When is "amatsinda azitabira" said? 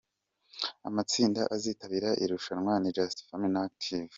0.87-2.09